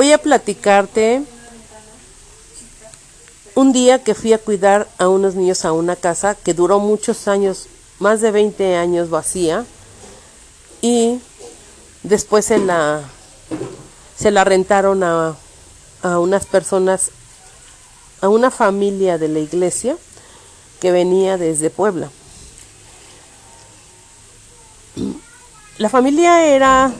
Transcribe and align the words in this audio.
Voy 0.00 0.12
a 0.12 0.16
platicarte 0.16 1.22
un 3.54 3.70
día 3.74 4.02
que 4.02 4.14
fui 4.14 4.32
a 4.32 4.38
cuidar 4.38 4.88
a 4.96 5.10
unos 5.10 5.34
niños 5.34 5.66
a 5.66 5.72
una 5.72 5.94
casa 5.94 6.34
que 6.34 6.54
duró 6.54 6.78
muchos 6.78 7.28
años, 7.28 7.66
más 7.98 8.22
de 8.22 8.30
20 8.30 8.76
años 8.76 9.10
vacía, 9.10 9.66
y 10.80 11.20
después 12.02 12.46
se 12.46 12.56
la, 12.56 13.02
se 14.16 14.30
la 14.30 14.42
rentaron 14.42 15.02
a, 15.02 15.36
a 16.00 16.18
unas 16.18 16.46
personas, 16.46 17.10
a 18.22 18.30
una 18.30 18.50
familia 18.50 19.18
de 19.18 19.28
la 19.28 19.40
iglesia 19.40 19.98
que 20.80 20.92
venía 20.92 21.36
desde 21.36 21.68
Puebla. 21.68 22.10
La 25.76 25.90
familia 25.90 26.46
era 26.46 26.90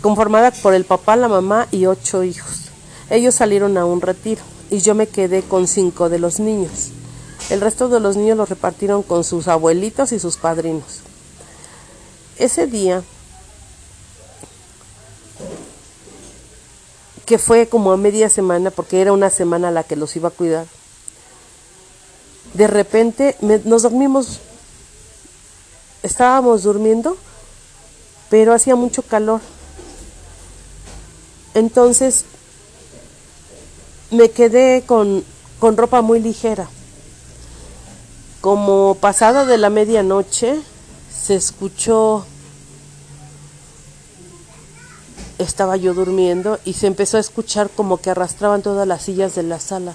conformada 0.00 0.50
por 0.50 0.74
el 0.74 0.84
papá, 0.84 1.16
la 1.16 1.28
mamá 1.28 1.68
y 1.70 1.86
ocho 1.86 2.22
hijos. 2.22 2.70
Ellos 3.10 3.34
salieron 3.34 3.76
a 3.76 3.84
un 3.84 4.00
retiro 4.00 4.42
y 4.70 4.80
yo 4.80 4.94
me 4.94 5.08
quedé 5.08 5.42
con 5.42 5.66
cinco 5.66 6.08
de 6.08 6.18
los 6.18 6.40
niños. 6.40 6.90
El 7.50 7.60
resto 7.60 7.88
de 7.88 8.00
los 8.00 8.16
niños 8.16 8.36
los 8.36 8.48
repartieron 8.48 9.02
con 9.02 9.24
sus 9.24 9.48
abuelitos 9.48 10.12
y 10.12 10.18
sus 10.18 10.36
padrinos. 10.36 11.00
Ese 12.38 12.66
día, 12.66 13.02
que 17.26 17.38
fue 17.38 17.68
como 17.68 17.92
a 17.92 17.96
media 17.96 18.30
semana, 18.30 18.70
porque 18.70 19.00
era 19.00 19.12
una 19.12 19.30
semana 19.30 19.70
la 19.70 19.82
que 19.82 19.96
los 19.96 20.14
iba 20.16 20.28
a 20.28 20.32
cuidar, 20.32 20.66
de 22.54 22.66
repente 22.66 23.36
nos 23.64 23.82
dormimos, 23.82 24.40
estábamos 26.02 26.62
durmiendo, 26.62 27.16
pero 28.28 28.54
hacía 28.54 28.76
mucho 28.76 29.02
calor. 29.02 29.40
Entonces 31.54 32.24
me 34.10 34.30
quedé 34.30 34.82
con, 34.86 35.24
con 35.58 35.76
ropa 35.76 36.02
muy 36.02 36.20
ligera. 36.20 36.68
Como 38.40 38.96
pasada 39.00 39.44
de 39.44 39.58
la 39.58 39.70
medianoche, 39.70 40.60
se 41.12 41.34
escuchó, 41.34 42.24
estaba 45.38 45.76
yo 45.76 45.94
durmiendo 45.94 46.58
y 46.64 46.74
se 46.74 46.86
empezó 46.86 47.16
a 47.16 47.20
escuchar 47.20 47.68
como 47.70 47.98
que 47.98 48.10
arrastraban 48.10 48.62
todas 48.62 48.86
las 48.86 49.02
sillas 49.02 49.34
de 49.34 49.42
la 49.42 49.60
sala. 49.60 49.94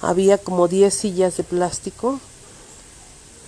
Había 0.00 0.38
como 0.38 0.68
10 0.68 0.92
sillas 0.92 1.36
de 1.36 1.44
plástico 1.44 2.20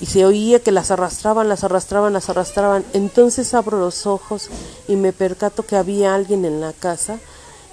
y 0.00 0.06
se 0.06 0.24
oía 0.24 0.60
que 0.60 0.72
las 0.72 0.90
arrastraban, 0.90 1.48
las 1.48 1.64
arrastraban, 1.64 2.12
las 2.12 2.28
arrastraban. 2.28 2.84
Entonces 2.92 3.54
abro 3.54 3.78
los 3.78 4.06
ojos 4.06 4.48
y 4.88 4.96
me 4.96 5.12
percato 5.12 5.64
que 5.64 5.76
había 5.76 6.14
alguien 6.14 6.44
en 6.44 6.60
la 6.60 6.72
casa 6.72 7.18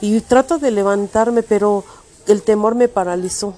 y 0.02 0.19
trato 0.21 0.57
de 0.57 0.71
levantarme, 0.71 1.44
pero 1.44 1.85
el 2.27 2.41
temor 2.41 2.75
me 2.75 2.88
paralizó. 2.88 3.53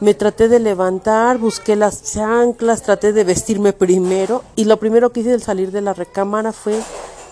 Me 0.00 0.14
traté 0.14 0.48
de 0.48 0.58
levantar, 0.58 1.38
busqué 1.38 1.76
las 1.76 2.02
chanclas, 2.02 2.82
traté 2.82 3.12
de 3.12 3.24
vestirme 3.24 3.72
primero 3.72 4.44
y 4.56 4.64
lo 4.64 4.78
primero 4.78 5.12
que 5.12 5.20
hice 5.20 5.34
al 5.34 5.42
salir 5.42 5.70
de 5.70 5.80
la 5.80 5.92
recámara 5.92 6.52
fue 6.52 6.80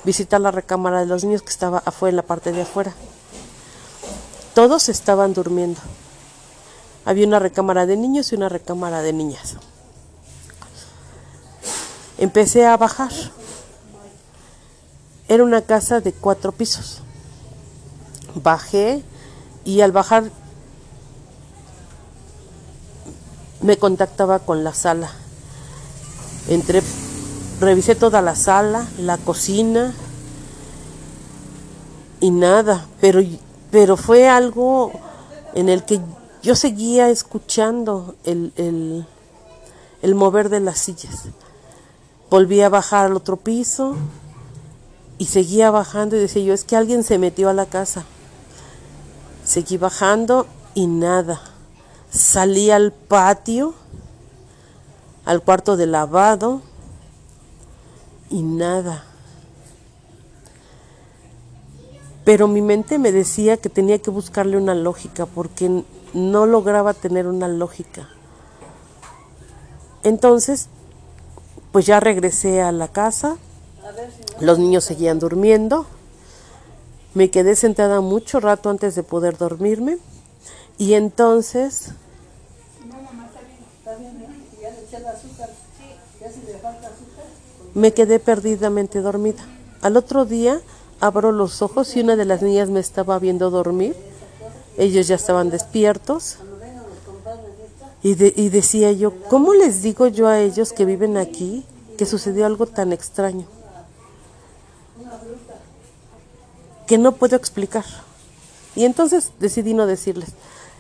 visitar 0.04 0.40
la 0.40 0.50
recámara 0.50 1.00
de 1.00 1.06
los 1.06 1.24
niños 1.24 1.42
que 1.42 1.50
estaba 1.50 1.82
afuera, 1.84 2.10
en 2.10 2.16
la 2.16 2.22
parte 2.22 2.52
de 2.52 2.62
afuera. 2.62 2.92
Todos 4.54 4.88
estaban 4.88 5.32
durmiendo. 5.32 5.80
Había 7.04 7.26
una 7.26 7.38
recámara 7.38 7.86
de 7.86 7.96
niños 7.96 8.32
y 8.32 8.36
una 8.36 8.48
recámara 8.48 9.02
de 9.02 9.12
niñas. 9.12 9.56
Empecé 12.18 12.66
a 12.66 12.76
bajar. 12.76 13.12
Era 15.28 15.44
una 15.44 15.62
casa 15.62 16.00
de 16.00 16.12
cuatro 16.12 16.52
pisos. 16.52 17.02
Bajé 18.34 19.02
y 19.64 19.80
al 19.80 19.92
bajar 19.92 20.30
me 23.60 23.76
contactaba 23.76 24.40
con 24.40 24.64
la 24.64 24.74
sala. 24.74 25.10
Entré, 26.48 26.82
revisé 27.60 27.94
toda 27.94 28.20
la 28.22 28.34
sala, 28.34 28.86
la 28.98 29.18
cocina 29.18 29.94
y 32.20 32.30
nada, 32.30 32.86
pero, 33.00 33.20
pero 33.70 33.96
fue 33.96 34.28
algo 34.28 34.92
en 35.54 35.68
el 35.68 35.84
que 35.84 36.00
yo 36.42 36.56
seguía 36.56 37.08
escuchando 37.10 38.16
el, 38.24 38.52
el, 38.56 39.06
el 40.02 40.14
mover 40.14 40.48
de 40.48 40.60
las 40.60 40.78
sillas. 40.78 41.24
Volví 42.30 42.62
a 42.62 42.68
bajar 42.68 43.06
al 43.06 43.16
otro 43.16 43.36
piso 43.36 43.94
y 45.18 45.26
seguía 45.26 45.70
bajando 45.70 46.16
y 46.16 46.20
decía 46.20 46.42
yo, 46.42 46.54
es 46.54 46.64
que 46.64 46.76
alguien 46.76 47.04
se 47.04 47.18
metió 47.18 47.48
a 47.48 47.52
la 47.52 47.66
casa. 47.66 48.04
Seguí 49.44 49.76
bajando 49.76 50.46
y 50.74 50.86
nada. 50.86 51.40
Salí 52.10 52.70
al 52.70 52.92
patio, 52.92 53.74
al 55.24 55.42
cuarto 55.42 55.76
de 55.76 55.86
lavado 55.86 56.62
y 58.30 58.42
nada. 58.42 59.04
Pero 62.24 62.46
mi 62.46 62.62
mente 62.62 62.98
me 62.98 63.10
decía 63.10 63.56
que 63.56 63.68
tenía 63.68 63.98
que 63.98 64.10
buscarle 64.10 64.56
una 64.56 64.74
lógica 64.74 65.26
porque 65.26 65.84
no 66.14 66.46
lograba 66.46 66.94
tener 66.94 67.26
una 67.26 67.48
lógica. 67.48 68.08
Entonces, 70.04 70.68
pues 71.72 71.86
ya 71.86 71.98
regresé 71.98 72.62
a 72.62 72.70
la 72.70 72.88
casa, 72.88 73.36
los 74.40 74.58
niños 74.58 74.84
seguían 74.84 75.18
durmiendo 75.18 75.86
me 77.14 77.30
quedé 77.30 77.56
sentada 77.56 78.00
mucho 78.00 78.40
rato 78.40 78.70
antes 78.70 78.94
de 78.94 79.02
poder 79.02 79.36
dormirme 79.36 79.98
y 80.78 80.94
entonces 80.94 81.90
me 87.74 87.92
quedé 87.92 88.18
perdidamente 88.18 89.00
dormida. 89.00 89.44
Al 89.82 89.96
otro 89.96 90.24
día 90.24 90.60
abro 91.00 91.32
los 91.32 91.62
ojos 91.62 91.96
y 91.96 92.00
una 92.00 92.16
de 92.16 92.24
las 92.24 92.42
niñas 92.42 92.68
me 92.70 92.80
estaba 92.80 93.18
viendo 93.18 93.50
dormir. 93.50 93.94
Ellos 94.78 95.06
ya 95.08 95.16
estaban 95.16 95.50
despiertos. 95.50 96.38
Y, 98.02 98.10
y 98.40 98.48
decía 98.48 98.90
yo, 98.92 99.12
¿cómo 99.28 99.54
les 99.54 99.82
digo 99.82 100.08
yo 100.08 100.26
a 100.26 100.40
ellos 100.40 100.72
que 100.72 100.84
viven 100.84 101.16
aquí 101.16 101.64
que 101.96 102.06
sucedió 102.06 102.46
algo 102.46 102.66
tan 102.66 102.92
extraño? 102.92 103.46
Que 106.92 106.98
no 106.98 107.12
puedo 107.12 107.36
explicar. 107.36 107.86
Y 108.76 108.84
entonces 108.84 109.32
decidí 109.40 109.72
no 109.72 109.86
decirles. 109.86 110.34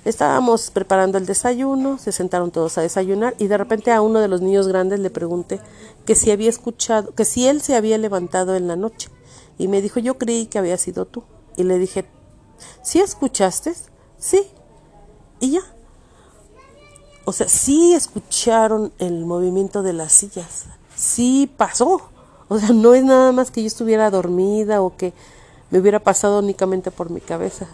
Estábamos 0.04 0.70
preparando 0.70 1.16
el 1.16 1.24
desayuno, 1.24 1.96
se 1.96 2.12
sentaron 2.12 2.50
todos 2.50 2.76
a 2.76 2.82
desayunar 2.82 3.34
y 3.38 3.46
de 3.46 3.56
repente 3.56 3.92
a 3.92 4.02
uno 4.02 4.20
de 4.20 4.28
los 4.28 4.42
niños 4.42 4.68
grandes 4.68 5.00
le 5.00 5.08
pregunté 5.08 5.58
que 6.04 6.14
si 6.14 6.30
había 6.30 6.50
escuchado, 6.50 7.14
que 7.14 7.24
si 7.24 7.48
él 7.48 7.62
se 7.62 7.76
había 7.76 7.96
levantado 7.96 8.56
en 8.56 8.68
la 8.68 8.76
noche. 8.76 9.08
Y 9.56 9.68
me 9.68 9.80
dijo, 9.80 10.00
yo 10.00 10.18
creí 10.18 10.44
que 10.44 10.58
había 10.58 10.76
sido 10.76 11.06
tú. 11.06 11.24
Y 11.56 11.62
le 11.62 11.78
dije, 11.78 12.04
¿sí 12.82 13.00
escuchaste? 13.00 13.72
Sí. 14.18 14.48
Y 15.40 15.52
ya. 15.52 15.62
O 17.24 17.32
sea, 17.32 17.48
sí 17.48 17.94
escucharon 17.94 18.92
el 18.98 19.24
movimiento 19.24 19.82
de 19.82 19.94
las 19.94 20.12
sillas. 20.12 20.66
Sí 20.94 21.50
pasó. 21.56 22.02
O 22.48 22.58
sea, 22.58 22.68
no 22.68 22.92
es 22.92 23.02
nada 23.02 23.32
más 23.32 23.50
que 23.50 23.62
yo 23.62 23.66
estuviera 23.66 24.10
dormida 24.10 24.82
o 24.82 24.94
que 24.94 25.14
me 25.72 25.80
hubiera 25.80 25.98
pasado 25.98 26.38
únicamente 26.38 26.90
por 26.90 27.10
mi 27.10 27.20
cabeza. 27.20 27.66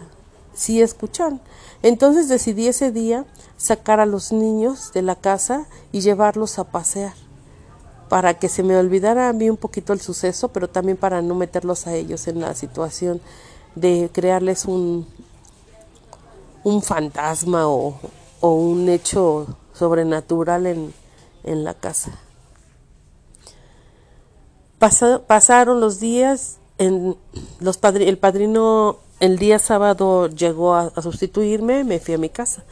Sí 0.55 0.81
escuchan. 0.81 1.41
Entonces 1.83 2.29
decidí 2.29 2.67
ese 2.67 2.91
día 2.91 3.25
sacar 3.57 3.99
a 3.99 4.05
los 4.05 4.31
niños 4.31 4.91
de 4.93 5.01
la 5.01 5.15
casa 5.15 5.67
y 5.91 5.99
llevarlos 5.99 6.59
a 6.59 6.63
pasear 6.63 7.13
para 8.07 8.39
que 8.39 8.47
se 8.49 8.63
me 8.63 8.75
olvidara 8.77 9.29
a 9.29 9.33
mí 9.33 9.49
un 9.49 9.57
poquito 9.57 9.93
el 9.93 9.99
suceso, 9.99 10.47
pero 10.47 10.69
también 10.69 10.97
para 10.97 11.21
no 11.21 11.35
meterlos 11.35 11.87
a 11.87 11.93
ellos 11.93 12.27
en 12.27 12.39
la 12.39 12.55
situación 12.55 13.21
de 13.75 14.09
crearles 14.11 14.65
un, 14.65 15.05
un 16.63 16.81
fantasma 16.81 17.67
o, 17.67 17.99
un 18.41 18.87
hecho 18.87 19.57
sobrenatural 19.73 20.67
en, 20.67 20.93
en 21.43 21.63
la 21.65 21.73
casa. 21.73 22.11
pasaron 25.27 25.81
los 25.81 25.99
días 25.99 26.59
el 26.79 28.17
padrino 28.17 28.97
el 29.19 29.37
día 29.37 29.59
sábado 29.59 30.27
llegó 30.29 30.75
a, 30.75 30.91
sustituirme, 31.01 31.83
me 31.83 31.99
fui 31.99 32.13
a 32.13 32.17
mi 32.17 32.29
casa. 32.29 32.63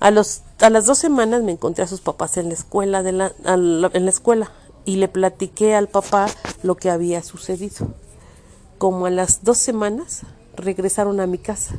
A, 0.00 0.10
los, 0.10 0.42
a 0.60 0.70
las 0.70 0.86
dos 0.86 0.98
semanas 0.98 1.42
me 1.42 1.52
encontré 1.52 1.84
a 1.84 1.86
sus 1.86 2.00
papás 2.00 2.36
en 2.36 2.48
la 2.48 2.54
escuela, 2.54 3.02
de 3.02 3.12
la, 3.12 3.32
en 3.44 4.04
la 4.04 4.10
escuela 4.10 4.50
y 4.84 4.96
le 4.96 5.08
platiqué 5.08 5.74
al 5.74 5.88
papá 5.88 6.26
lo 6.62 6.76
que 6.76 6.90
había 6.90 7.22
sucedido. 7.22 7.88
Como 8.78 9.06
a 9.06 9.10
las 9.10 9.44
dos 9.44 9.58
semanas 9.58 10.22
regresaron 10.56 11.20
a 11.20 11.26
mi 11.26 11.38
casa 11.38 11.76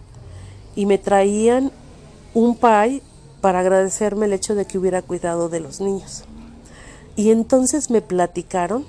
y 0.75 0.85
me 0.85 0.97
traían 0.97 1.71
un 2.33 2.57
pay 2.57 3.01
para 3.41 3.59
agradecerme 3.59 4.25
el 4.25 4.33
hecho 4.33 4.55
de 4.55 4.65
que 4.65 4.77
hubiera 4.77 5.01
cuidado 5.01 5.49
de 5.49 5.59
los 5.59 5.81
niños. 5.81 6.23
Y 7.15 7.31
entonces 7.31 7.89
me 7.89 8.01
platicaron 8.01 8.85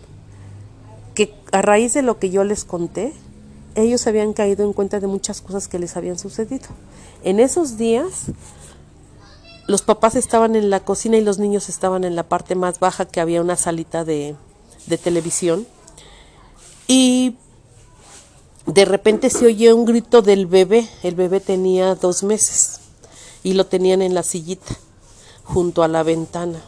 a 1.57 1.63
raíz 1.63 1.95
de 1.95 2.03
lo 2.03 2.19
que 2.19 2.29
yo 2.29 2.45
les 2.45 2.67
conté, 2.67 3.15
ellos 3.77 4.07
habían 4.07 4.35
caído 4.35 4.63
en 4.63 4.75
cuenta 4.75 5.01
de 5.01 5.07
muchas 5.07 5.41
cosas 5.41 5.69
que 5.69 5.79
les 5.79 5.97
habían 5.97 6.19
sucedido. 6.19 6.67
En 7.25 7.41
esos 7.41 7.79
días, 7.79 8.27
los 9.67 9.81
papás 9.81 10.17
estaban 10.17 10.55
en 10.55 10.69
la 10.69 10.81
cocina 10.81 11.17
y 11.17 11.23
los 11.23 11.39
niños 11.39 11.71
estaban 11.71 12.05
en 12.05 12.15
la 12.15 12.25
parte 12.25 12.57
más 12.57 12.79
baja 12.79 13.07
que 13.07 13.23
había 13.23 13.41
una 13.41 13.57
salita 13.57 14.05
de, 14.05 14.37
televisión. 15.03 15.67
Y 16.89 17.37
de 18.67 18.85
repente 18.85 19.31
se 19.31 19.47
oye 19.47 19.73
un 19.73 19.87
grito 19.87 20.21
del 20.21 20.45
bebé. 20.45 20.87
El 21.03 21.15
bebé 21.15 21.41
tenía 21.41 21.95
dos 21.95 22.23
meses 22.23 22.81
y 23.43 23.55
lo 23.55 23.65
tenían 23.65 24.03
en 24.03 24.13
la 24.13 24.23
sillita 24.23 24.77
junto 25.43 25.83
a 25.83 25.89
la 25.89 26.03
ventana. 26.03 26.61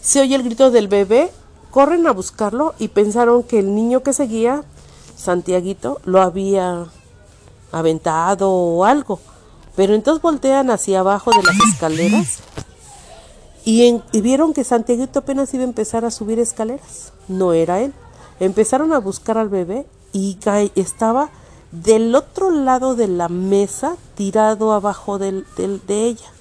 Se 0.00 0.20
oye 0.20 0.36
el 0.36 0.44
grito 0.44 0.70
del 0.70 0.86
bebé, 0.86 1.32
corren 1.70 2.06
a 2.06 2.12
buscarlo 2.12 2.74
y 2.78 2.88
pensaron 2.88 3.42
que 3.42 3.58
el 3.58 3.74
niño 3.74 4.02
que 4.02 4.12
seguía, 4.12 4.64
Santiaguito, 5.16 6.00
lo 6.04 6.20
había 6.20 6.86
aventado 7.72 8.50
o 8.50 8.84
algo. 8.84 9.20
Pero 9.74 9.94
entonces 9.94 10.22
voltean 10.22 10.70
hacia 10.70 11.00
abajo 11.00 11.30
de 11.30 11.42
las 11.42 11.56
escaleras 11.72 12.40
y, 13.66 14.00
vieron 14.20 14.54
que 14.54 14.62
Santiaguito 14.62 15.18
apenas 15.18 15.52
iba 15.52 15.64
a 15.64 15.66
empezar 15.66 16.04
a 16.04 16.12
subir 16.12 16.38
escaleras. 16.38 17.12
No 17.26 17.52
era 17.52 17.80
él. 17.80 17.92
Empezaron 18.38 18.92
a 18.92 19.00
buscar 19.00 19.38
al 19.38 19.48
bebé 19.48 19.86
y 20.12 20.38
estaba 20.76 21.30
del 21.72 22.14
otro 22.14 22.52
lado 22.52 22.94
de 22.94 23.08
la 23.08 23.28
mesa, 23.28 23.96
tirado 24.14 24.72
abajo 24.72 25.18
de 25.18 25.44
ella. 25.88 26.32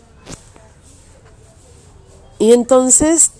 Y 2.37 2.53
entonces, 2.53 3.31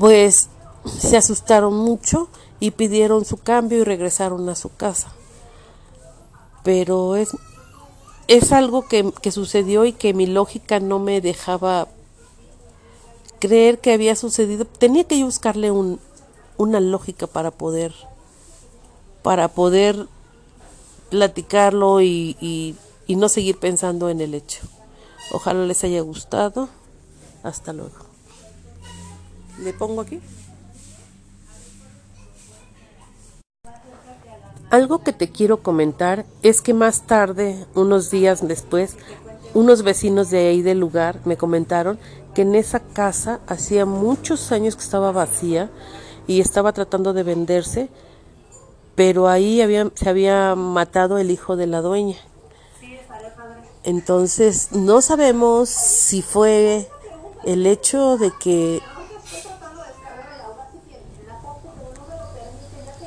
pues 0.00 0.48
se 0.86 1.18
asustaron 1.18 1.74
mucho 1.74 2.30
y 2.58 2.70
pidieron 2.70 3.26
su 3.26 3.36
cambio 3.36 3.78
y 3.78 3.84
regresaron 3.84 4.48
a 4.48 4.54
su 4.54 4.74
casa. 4.74 5.12
Pero 6.64 7.16
es, 7.16 7.36
es 8.26 8.50
algo 8.50 8.88
que, 8.88 9.12
que 9.20 9.30
sucedió 9.30 9.84
y 9.84 9.92
que 9.92 10.14
mi 10.14 10.26
lógica 10.26 10.80
no 10.80 11.00
me 11.00 11.20
dejaba 11.20 11.86
creer 13.40 13.78
que 13.78 13.92
había 13.92 14.16
sucedido. 14.16 14.64
Tenía 14.64 15.04
que 15.04 15.22
buscarle 15.22 15.70
un, 15.70 16.00
una 16.56 16.80
lógica 16.80 17.26
para 17.26 17.50
poder, 17.50 17.92
para 19.22 19.48
poder 19.48 20.06
platicarlo 21.10 22.00
y, 22.00 22.74
y 23.06 23.16
no 23.16 23.28
seguir 23.28 23.58
pensando 23.58 24.08
en 24.08 24.22
el 24.22 24.32
hecho. 24.32 24.60
Ojalá 25.30 25.66
les 25.66 25.84
haya 25.84 26.00
gustado. 26.00 26.70
Hasta 27.42 27.74
luego. 27.74 28.09
¿Le 29.60 29.72
pongo 29.72 30.00
aquí? 30.00 30.20
Algo 34.70 35.02
que 35.02 35.12
te 35.12 35.30
quiero 35.30 35.62
comentar 35.62 36.24
es 36.42 36.62
que 36.62 36.74
más 36.74 37.02
tarde, 37.02 37.66
unos 37.74 38.10
días 38.10 38.46
después, 38.46 38.96
unos 39.52 39.82
vecinos 39.82 40.30
de 40.30 40.46
ahí 40.48 40.62
del 40.62 40.78
lugar 40.78 41.20
me 41.24 41.36
comentaron 41.36 41.98
que 42.34 42.42
en 42.42 42.54
esa 42.54 42.78
casa 42.78 43.40
hacía 43.48 43.84
muchos 43.84 44.52
años 44.52 44.76
que 44.76 44.82
estaba 44.82 45.10
vacía 45.10 45.70
y 46.28 46.40
estaba 46.40 46.72
tratando 46.72 47.12
de 47.12 47.24
venderse, 47.24 47.88
pero 48.94 49.28
ahí 49.28 49.60
se 49.94 50.08
había 50.08 50.54
matado 50.54 51.18
el 51.18 51.32
hijo 51.32 51.56
de 51.56 51.66
la 51.66 51.80
dueña. 51.80 52.16
Entonces, 53.82 54.70
no 54.72 55.00
sabemos 55.00 55.68
si 55.68 56.22
fue 56.22 56.88
el 57.44 57.66
hecho 57.66 58.18
de 58.18 58.30
que 58.38 58.80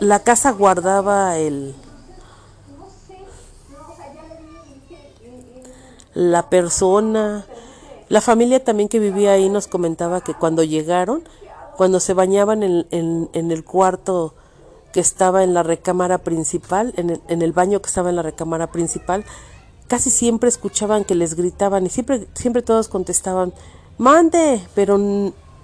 la 0.04 0.20
casa 0.20 0.52
guardaba 0.52 1.38
el 1.38 1.76
la 6.14 6.50
persona. 6.50 7.46
La 8.10 8.22
familia 8.22 8.64
también 8.64 8.90
que 8.90 9.00
vivía 9.00 9.32
ahí 9.32 9.50
nos 9.50 9.68
comentaba 9.68 10.22
que 10.22 10.34
cuando 10.34 10.64
llegaron 10.64 11.24
cuando 11.76 12.00
se 12.00 12.14
bañaban 12.14 12.62
en, 12.62 12.86
en, 12.92 13.52
el 13.52 13.64
cuarto 13.64 14.36
que 14.92 15.00
estaba 15.00 15.44
en 15.44 15.56
la 15.56 15.64
recámara 15.64 16.20
principal 16.20 16.94
en 16.98 17.10
el, 17.10 17.22
en 17.28 17.42
el 17.42 17.52
baño 17.52 17.82
que 17.82 17.88
estaba 17.88 18.12
en 18.12 18.16
la 18.16 18.22
recámara 18.22 18.68
principal 18.68 19.26
casi 19.88 20.12
siempre 20.12 20.50
escuchaban 20.50 21.04
que 21.04 21.16
les 21.16 21.34
gritaban 21.34 21.88
y 21.88 21.90
siempre 21.90 22.28
siempre 22.36 22.62
todos 22.62 22.90
contestaban 22.90 23.54
mande, 23.98 24.62
pero 24.76 25.00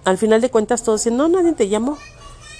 al 0.06 0.18
final 0.18 0.42
de 0.42 0.50
cuentas 0.50 0.84
todos 0.84 1.02
dicen, 1.02 1.18
no, 1.18 1.28
nadie 1.28 1.54
te 1.54 1.68
llamó, 1.68 1.98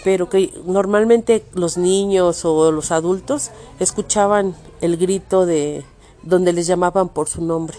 pero 0.04 0.30
que 0.30 0.54
normalmente 0.66 1.44
los 1.54 1.78
niños 1.78 2.46
o 2.46 2.72
los 2.72 2.92
adultos 2.92 3.52
escuchaban 3.80 4.56
el 4.82 4.98
grito 4.98 5.46
de 5.46 5.84
donde 6.24 6.54
les 6.54 6.68
llamaban 6.68 7.10
por 7.10 7.28
su 7.28 7.44
nombre. 7.44 7.78